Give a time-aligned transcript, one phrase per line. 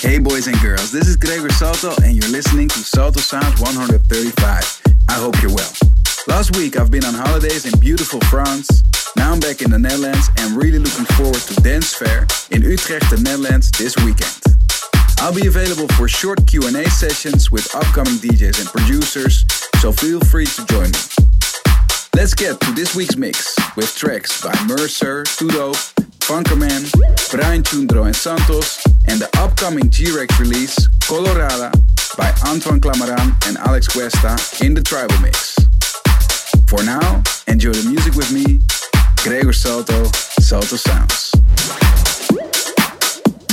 [0.00, 4.80] Hey boys and girls, this is Gregor Salto and you're listening to Salto Sounds 135.
[5.10, 5.70] I hope you're well.
[6.26, 8.82] Last week I've been on holidays in beautiful France.
[9.14, 13.10] Now I'm back in the Netherlands and really looking forward to Dance Fair in Utrecht,
[13.10, 14.40] the Netherlands this weekend.
[15.18, 19.44] I'll be available for short Q&A sessions with upcoming DJs and producers,
[19.82, 21.09] so feel free to join me.
[22.20, 25.72] Let's get to this week's mix with tracks by Mercer, Tudo,
[26.20, 26.92] Funkerman,
[27.30, 31.72] Brian Tundro and Santos, and the upcoming G-Rex release, Colorada,
[32.18, 35.56] by Antoine Clamaran and Alex Cuesta in the Tribal Mix.
[36.68, 38.60] For now, enjoy the music with me,
[39.22, 41.32] Gregor Salto, Salto Sounds.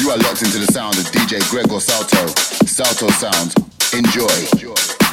[0.03, 2.27] You are locked into the sound of DJ Gregor Salto,
[2.65, 3.55] Salto Sounds.
[3.93, 4.27] Enjoy.
[4.27, 5.06] Hey,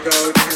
[0.00, 0.47] to go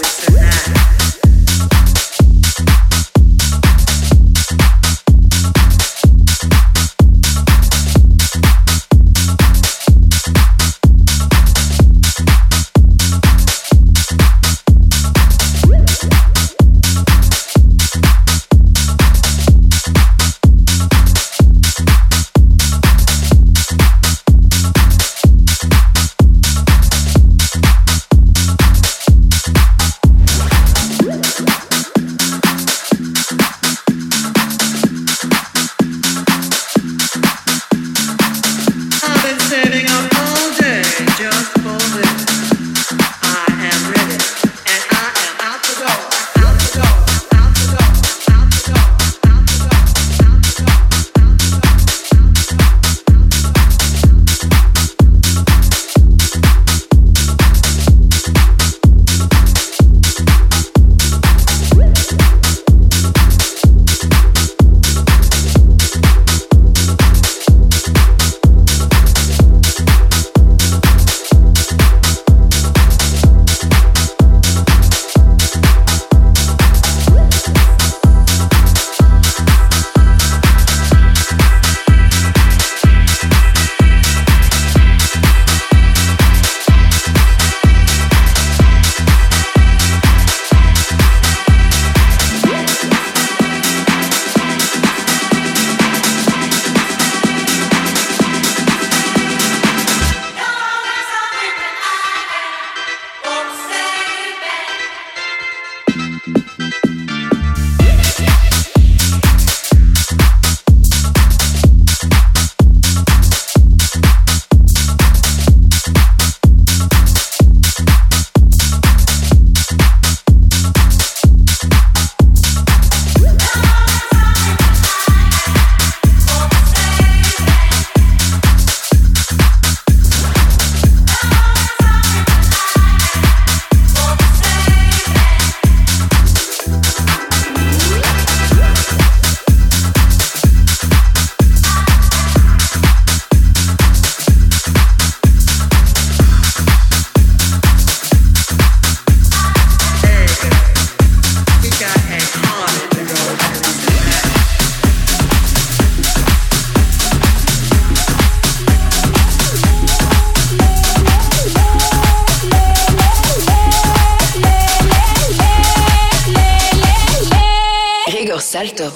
[168.32, 168.90] Los Salto.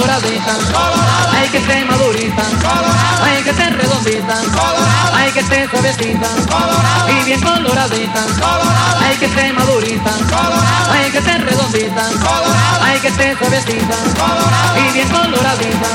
[0.00, 0.54] doradita,
[1.32, 2.42] hay que esté madurita,
[3.22, 4.34] hay que esté redondita,
[5.14, 6.28] hay que esté suavecita.
[7.08, 8.22] Y bien coloradita,
[9.04, 10.10] hay que esté madurita,
[10.90, 12.02] hay que esté redondita,
[12.82, 13.96] hay que esté suavecita.
[14.76, 15.88] Y bien coloradita,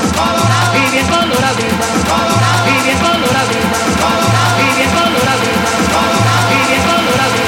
[0.74, 1.86] y bien coloradita,
[2.66, 3.78] y bien coloradita,
[4.62, 5.70] y bien coloradita,
[6.54, 7.45] y bien coloradita.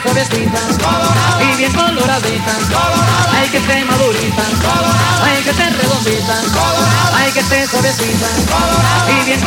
[0.00, 0.78] bonitas vestidas
[1.40, 2.56] y bien coloraditas.
[3.34, 4.46] Hay que ser maduritas,
[5.22, 6.44] hay que ser redonditas,
[7.14, 7.68] hay que ser
[9.08, 9.40] y bien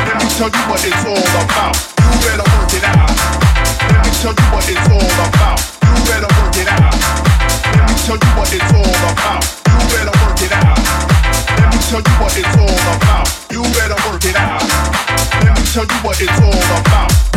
[0.04, 1.72] Let me tell you what it's all about.
[2.04, 3.08] You better work it out.
[3.88, 5.56] Let me tell you what it's all about.
[5.80, 6.92] You better work it out.
[7.72, 9.40] Let me tell you what it's all about.
[9.72, 10.76] You better work it out.
[11.56, 13.24] Let me tell you what it's all about.
[13.50, 14.60] You better work it out.
[15.40, 17.35] Let me tell you what it's all about.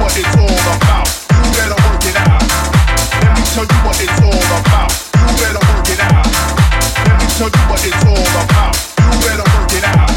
[0.00, 1.08] what it's all about.
[3.22, 4.90] Let me tell you what it's all about.
[5.14, 6.26] You better work it out.
[7.04, 8.72] Let me tell you what it's all about.
[8.98, 10.10] You better work it out.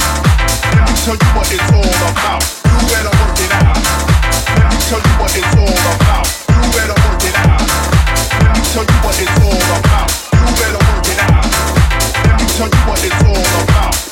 [0.72, 2.42] Let me tell you what it's all about.
[2.66, 3.78] You better work it out.
[4.56, 6.26] Let me tell you what it's all about.
[6.50, 7.62] You better work it out.
[8.44, 10.10] Let me tell you what it's all about.
[10.32, 11.46] You better work it out.
[12.24, 14.05] Let me tell you what it's all about.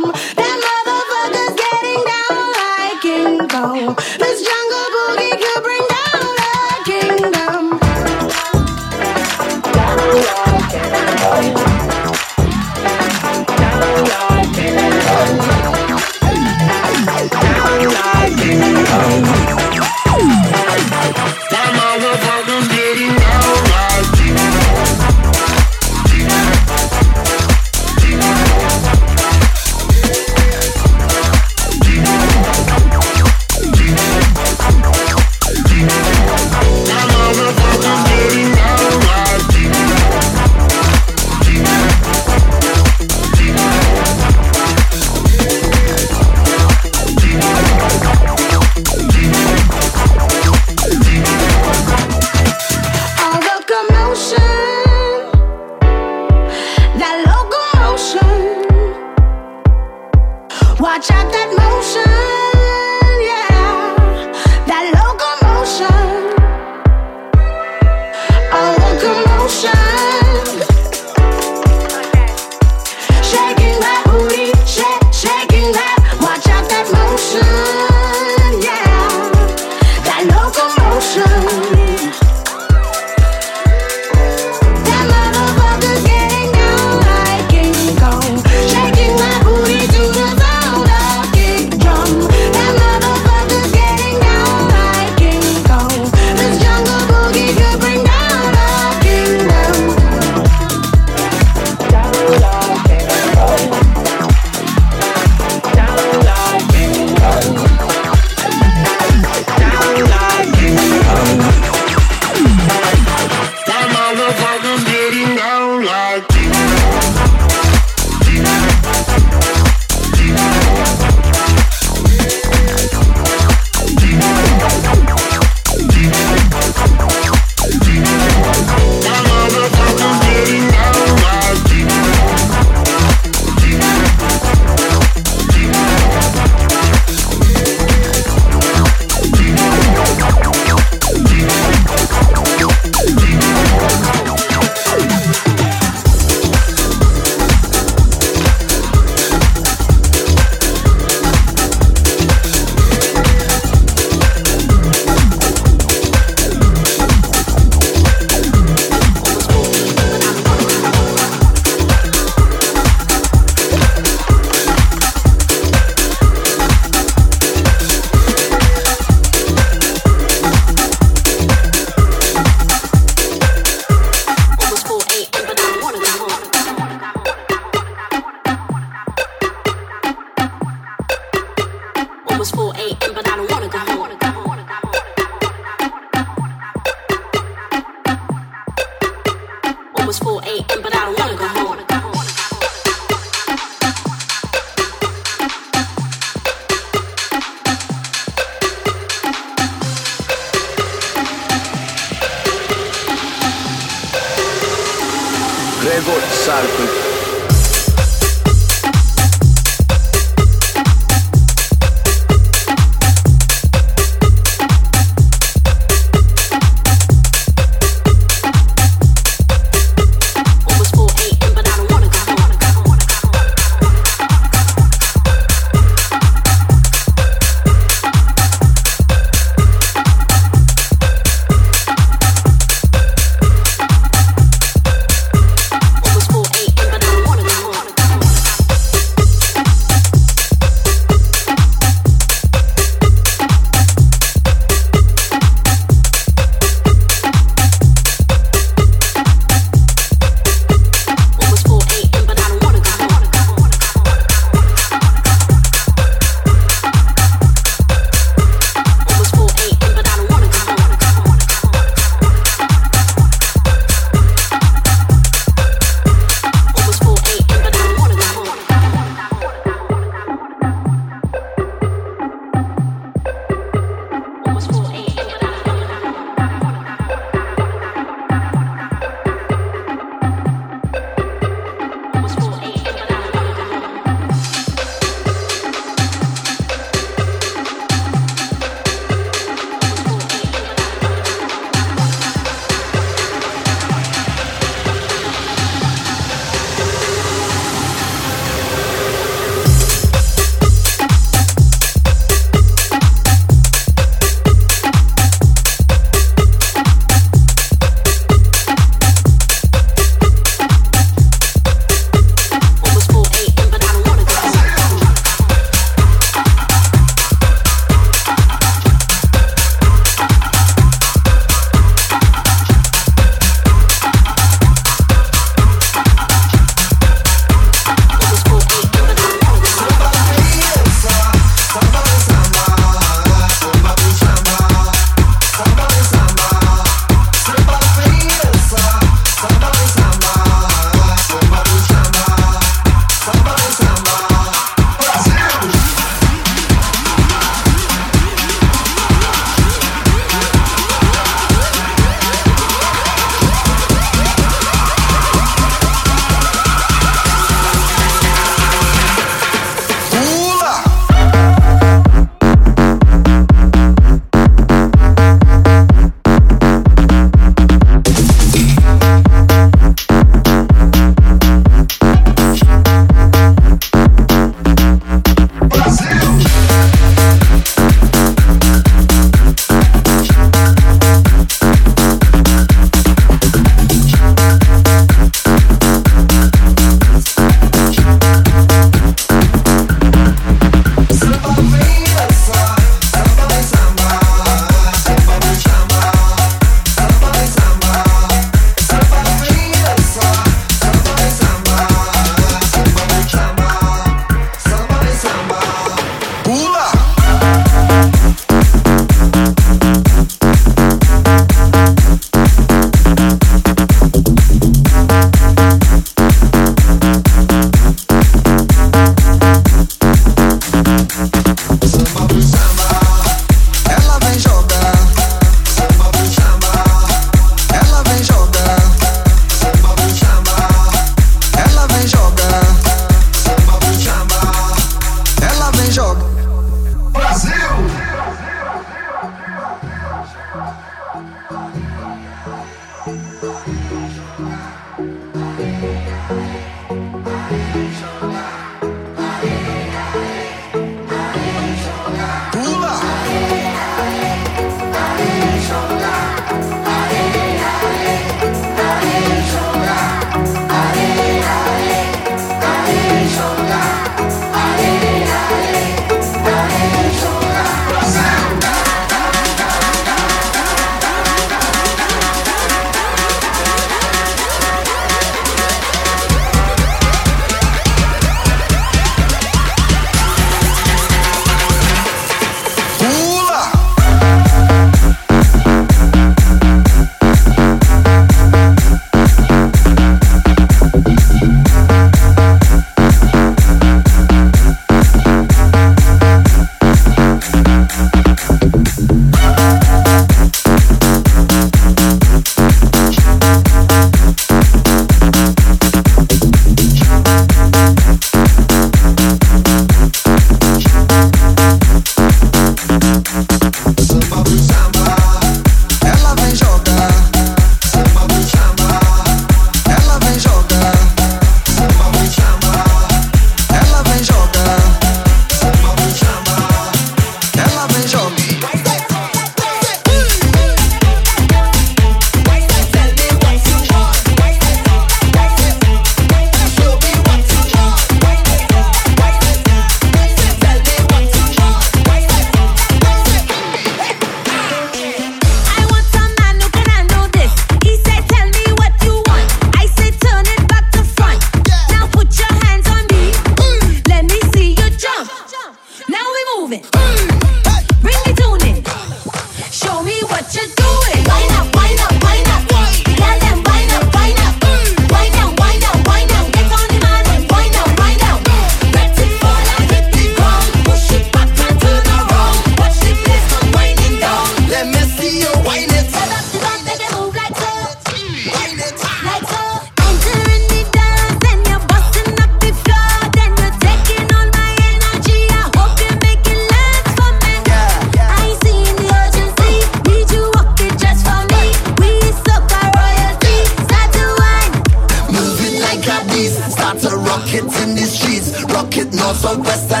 [599.46, 600.00] son questa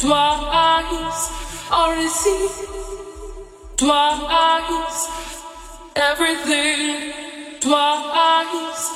[0.00, 1.30] twice,
[1.70, 2.56] I receive
[3.76, 5.08] twice
[5.94, 7.12] everything
[7.60, 8.90] twice.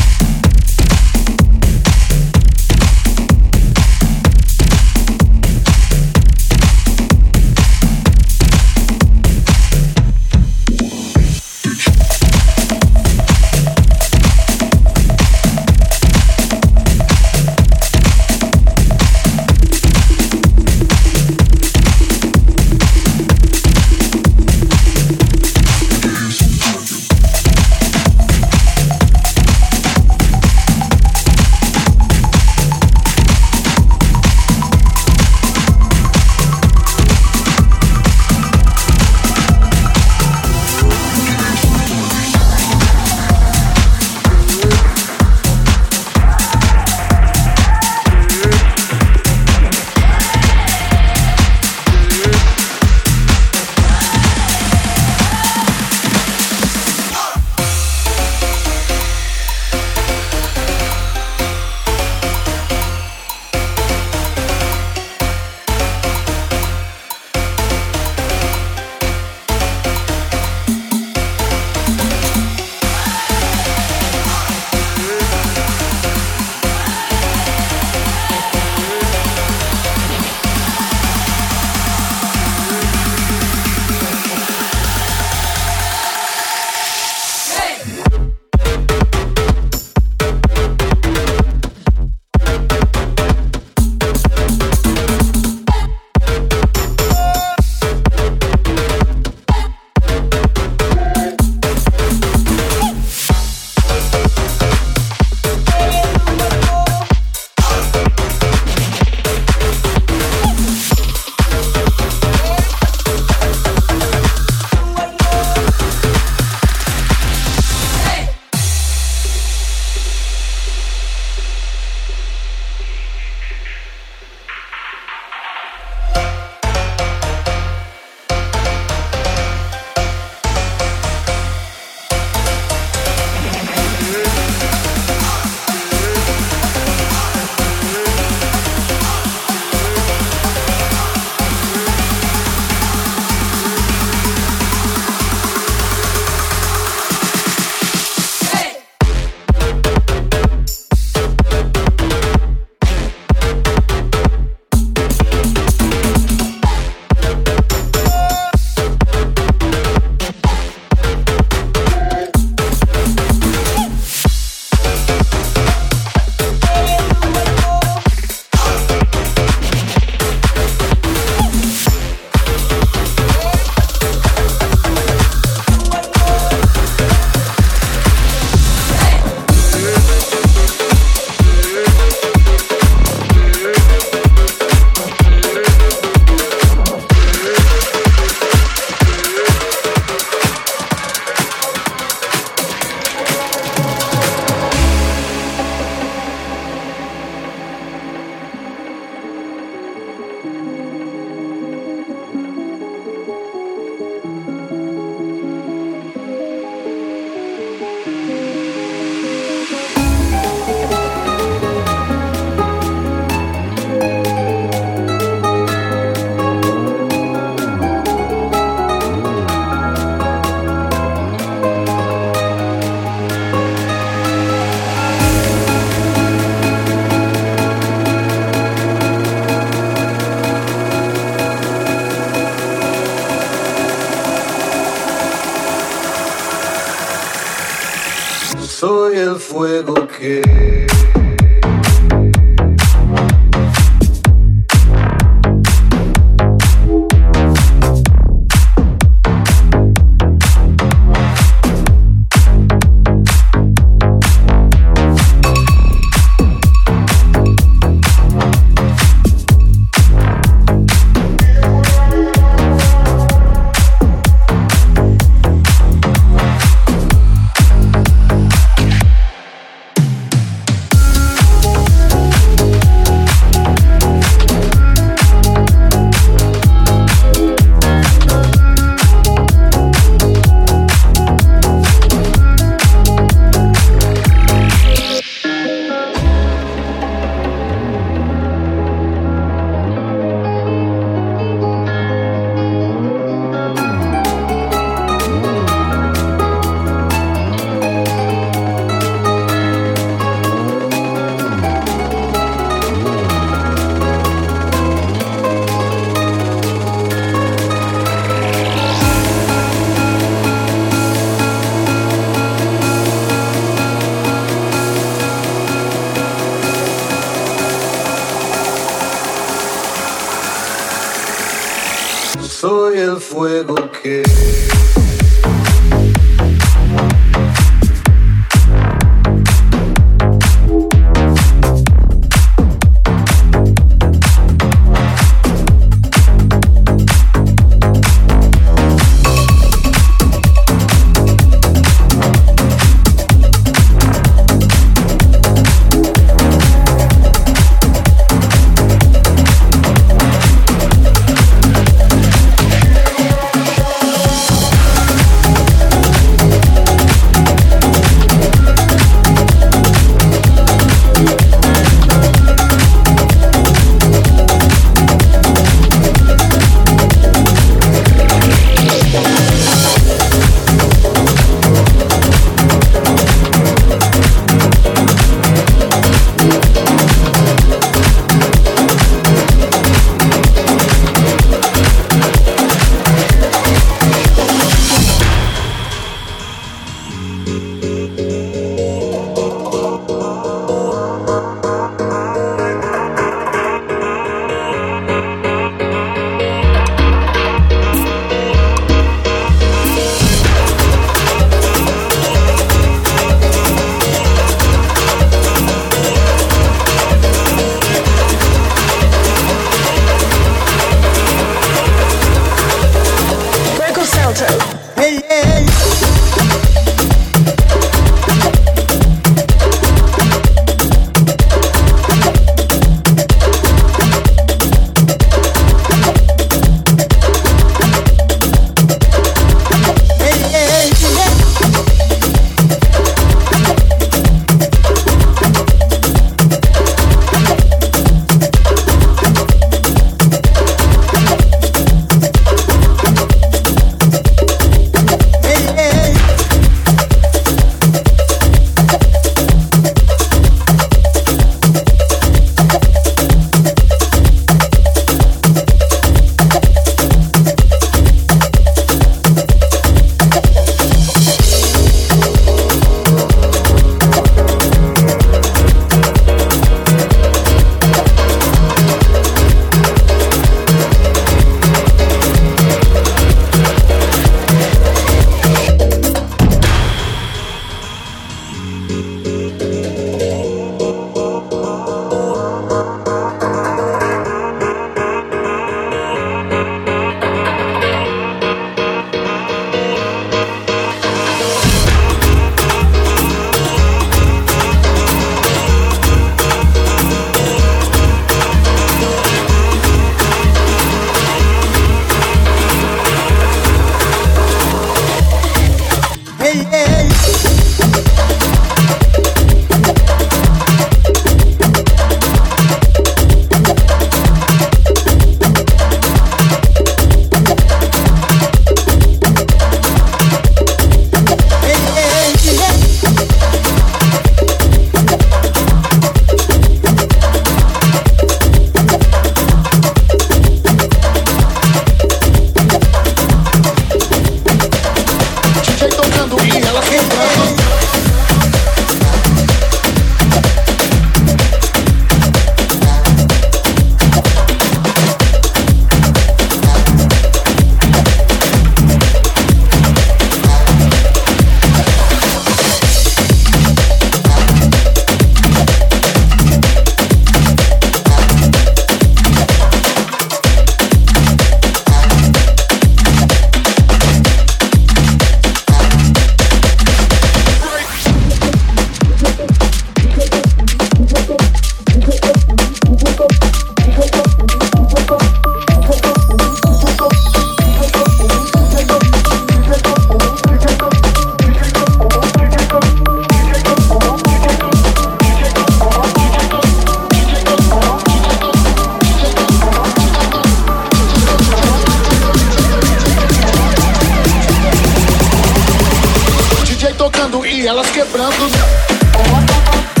[598.21, 600.00] ラブ